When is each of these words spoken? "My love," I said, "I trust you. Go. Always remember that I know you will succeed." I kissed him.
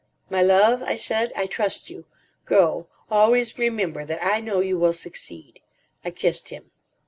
"My 0.31 0.41
love," 0.41 0.81
I 0.81 0.95
said, 0.95 1.31
"I 1.35 1.45
trust 1.45 1.91
you. 1.91 2.05
Go. 2.45 2.87
Always 3.11 3.59
remember 3.59 4.03
that 4.03 4.25
I 4.25 4.39
know 4.39 4.59
you 4.59 4.79
will 4.79 4.93
succeed." 4.93 5.61
I 6.03 6.09
kissed 6.09 6.49
him. 6.49 6.71